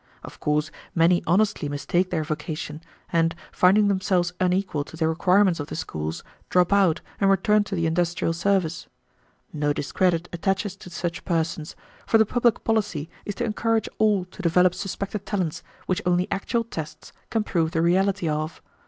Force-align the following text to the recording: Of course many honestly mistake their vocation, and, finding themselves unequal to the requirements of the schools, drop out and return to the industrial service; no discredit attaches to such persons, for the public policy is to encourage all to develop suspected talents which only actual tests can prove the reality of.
Of 0.23 0.39
course 0.39 0.71
many 0.95 1.21
honestly 1.27 1.69
mistake 1.69 2.09
their 2.09 2.23
vocation, 2.23 2.81
and, 3.13 3.35
finding 3.51 3.87
themselves 3.87 4.33
unequal 4.39 4.83
to 4.85 4.97
the 4.97 5.07
requirements 5.07 5.59
of 5.59 5.67
the 5.67 5.75
schools, 5.75 6.23
drop 6.49 6.73
out 6.73 7.01
and 7.19 7.29
return 7.29 7.63
to 7.65 7.75
the 7.75 7.85
industrial 7.85 8.33
service; 8.33 8.87
no 9.53 9.73
discredit 9.73 10.27
attaches 10.33 10.75
to 10.77 10.89
such 10.89 11.23
persons, 11.23 11.75
for 12.07 12.17
the 12.17 12.25
public 12.25 12.63
policy 12.63 13.11
is 13.25 13.35
to 13.35 13.45
encourage 13.45 13.87
all 13.99 14.25
to 14.25 14.41
develop 14.41 14.73
suspected 14.73 15.23
talents 15.27 15.61
which 15.85 16.01
only 16.03 16.27
actual 16.31 16.63
tests 16.63 17.13
can 17.29 17.43
prove 17.43 17.69
the 17.69 17.83
reality 17.83 18.27
of. 18.27 18.59